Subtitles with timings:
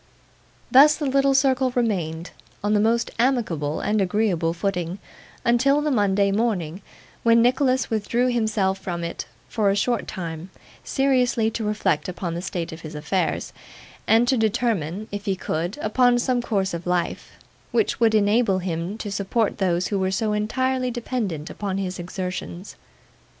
[0.71, 2.31] Thus, the little circle remained,
[2.63, 4.97] on the most amicable and agreeable footing,
[5.45, 6.81] until the Monday morning,
[7.21, 10.49] when Nicholas withdrew himself from it for a short time,
[10.83, 13.53] seriously to reflect upon the state of his affairs,
[14.07, 17.33] and to determine, if he could, upon some course of life,
[17.71, 22.75] which would enable him to support those who were so entirely dependent upon his exertions.